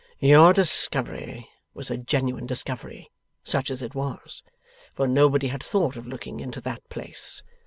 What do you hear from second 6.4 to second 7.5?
that place.